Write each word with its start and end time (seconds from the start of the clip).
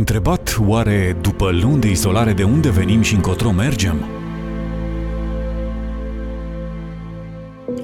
întrebat 0.00 0.56
oare 0.66 1.16
după 1.20 1.50
luni 1.62 1.80
de 1.80 1.90
izolare 1.90 2.32
de 2.32 2.42
unde 2.42 2.70
venim 2.70 3.02
și 3.02 3.14
încotro 3.14 3.50
mergem? 3.50 4.04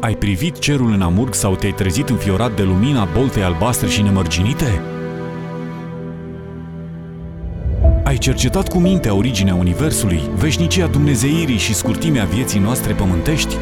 Ai 0.00 0.14
privit 0.14 0.58
cerul 0.58 0.92
în 0.92 1.02
amurg 1.02 1.34
sau 1.34 1.54
te-ai 1.54 1.72
trezit 1.72 2.08
înfiorat 2.08 2.56
de 2.56 2.62
lumina 2.62 3.08
boltei 3.14 3.42
albastre 3.42 3.88
și 3.88 4.02
nemărginite? 4.02 4.80
Ai 8.04 8.18
cercetat 8.18 8.68
cu 8.68 8.78
mintea 8.78 9.14
originea 9.14 9.54
Universului, 9.54 10.20
veșnicia 10.34 10.86
Dumnezeirii 10.86 11.58
și 11.58 11.74
scurtimea 11.74 12.24
vieții 12.24 12.60
noastre 12.60 12.92
pământești? 12.92 13.56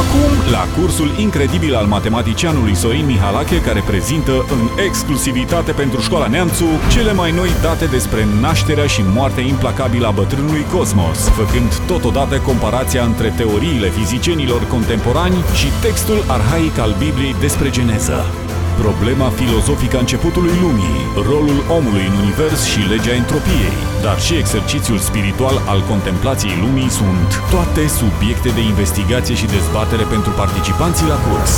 Acum 0.00 0.50
la 0.50 0.80
cursul 0.80 1.10
incredibil 1.18 1.74
al 1.74 1.86
matematicianului 1.86 2.74
Sorin 2.74 3.06
Mihalache, 3.06 3.60
care 3.60 3.82
prezintă 3.86 4.32
în 4.32 4.84
exclusivitate 4.84 5.72
pentru 5.72 6.00
școala 6.00 6.26
Neamțu 6.26 6.64
cele 6.90 7.12
mai 7.12 7.30
noi 7.30 7.50
date 7.62 7.84
despre 7.84 8.26
nașterea 8.40 8.86
și 8.86 9.02
moartea 9.14 9.42
implacabilă 9.42 10.06
a 10.06 10.10
bătrânului 10.10 10.66
Cosmos, 10.72 11.18
făcând 11.18 11.74
totodată 11.86 12.38
comparația 12.38 13.04
între 13.04 13.32
teoriile 13.36 13.88
fizicienilor 13.88 14.66
contemporani 14.66 15.44
și 15.54 15.66
textul 15.80 16.24
arhaic 16.26 16.78
al 16.78 16.94
Bibliei 16.98 17.36
despre 17.40 17.70
geneză. 17.70 18.49
Problema 18.86 19.28
filozofică 19.28 19.96
a 19.96 20.00
începutului 20.00 20.54
lumii, 20.60 20.98
rolul 21.30 21.58
omului 21.78 22.04
în 22.10 22.14
univers 22.22 22.60
și 22.64 22.80
legea 22.92 23.14
entropiei, 23.14 23.76
dar 24.02 24.20
și 24.20 24.34
exercițiul 24.34 24.98
spiritual 24.98 25.56
al 25.72 25.80
contemplației 25.90 26.56
lumii 26.64 26.90
sunt 27.00 27.30
toate 27.50 27.82
subiecte 28.00 28.48
de 28.48 28.62
investigație 28.72 29.34
și 29.34 29.52
dezbatere 29.56 30.04
pentru 30.14 30.30
participanții 30.30 31.06
la 31.12 31.18
curs. 31.26 31.52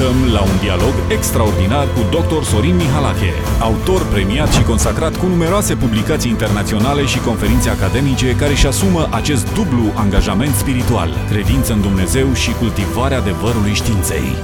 Invităm 0.00 0.32
la 0.32 0.40
un 0.40 0.58
dialog 0.60 0.94
extraordinar 1.08 1.86
cu 1.86 2.00
Dr. 2.10 2.42
Sorin 2.42 2.76
Mihalache, 2.76 3.32
autor 3.58 4.06
premiat 4.06 4.52
și 4.52 4.62
consacrat 4.62 5.16
cu 5.16 5.26
numeroase 5.26 5.74
publicații 5.74 6.30
internaționale 6.30 7.04
și 7.04 7.18
conferințe 7.18 7.70
academice 7.70 8.36
care 8.36 8.50
își 8.52 8.66
asumă 8.66 9.08
acest 9.10 9.54
dublu 9.54 9.92
angajament 9.94 10.54
spiritual, 10.54 11.10
credință 11.30 11.72
în 11.72 11.80
Dumnezeu 11.80 12.32
și 12.32 12.52
cultivarea 12.52 13.18
adevărului 13.18 13.74
științei. 13.74 14.34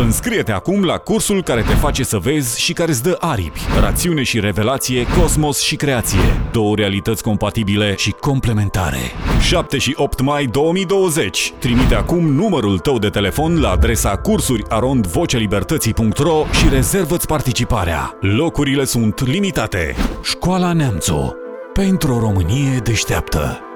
Înscrie-te 0.00 0.52
acum 0.52 0.84
la 0.84 0.96
cursul 0.96 1.42
care 1.42 1.60
te 1.60 1.74
face 1.74 2.02
să 2.02 2.18
vezi 2.18 2.60
și 2.60 2.72
care 2.72 2.90
îți 2.90 3.02
dă 3.02 3.16
aripi, 3.18 3.60
rațiune 3.80 4.22
și 4.22 4.40
revelație, 4.40 5.06
cosmos 5.20 5.60
și 5.60 5.76
creație, 5.76 6.48
două 6.52 6.76
realități 6.76 7.22
compatibile 7.22 7.94
și 7.96 8.10
complementare. 8.10 9.00
7 9.40 9.78
și 9.78 9.92
8 9.96 10.20
mai 10.20 10.44
2020. 10.44 11.52
Trimite 11.58 11.94
acum 11.94 12.32
numărul 12.32 12.78
tău 12.78 12.98
de 12.98 13.08
telefon 13.08 13.60
la 13.60 13.70
adresa 13.70 14.16
cursuri.vocelibertății.ro 14.16 16.44
și 16.52 16.68
rezervă-ți 16.68 17.26
participarea. 17.26 18.16
Locurile 18.20 18.84
sunt 18.84 19.26
limitate. 19.26 19.96
Școala 20.22 20.72
Neamțu. 20.72 21.34
Pentru 21.72 22.14
o 22.14 22.18
Românie 22.18 22.78
deșteaptă. 22.82 23.69